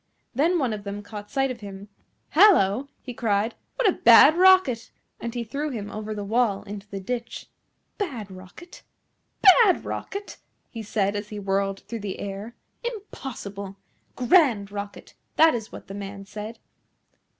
Then 0.33 0.57
one 0.57 0.73
of 0.73 0.83
them 0.83 1.03
caught 1.03 1.29
sight 1.29 1.51
of 1.51 1.59
him. 1.59 1.87
"Hallo!" 2.29 2.87
he 3.03 3.13
cried, 3.13 3.53
"what 3.75 3.87
a 3.87 3.91
bad 4.01 4.35
rocket!" 4.35 4.89
and 5.19 5.31
he 5.35 5.43
threw 5.43 5.69
him 5.69 5.91
over 5.91 6.15
the 6.15 6.23
wall 6.23 6.63
into 6.63 6.87
the 6.89 6.99
ditch. 6.99 7.51
"BAD 7.99 8.31
Rocket? 8.31 8.81
BAD 9.43 9.85
Rocket?" 9.85 10.37
he 10.71 10.81
said, 10.81 11.15
as 11.15 11.29
he 11.29 11.37
whirled 11.37 11.81
through 11.81 11.99
the 11.99 12.17
air; 12.19 12.55
"impossible! 12.83 13.77
GRAND 14.15 14.71
Rocket, 14.71 15.13
that 15.35 15.53
is 15.53 15.71
what 15.71 15.85
the 15.87 15.93
man 15.93 16.25
said. 16.25 16.57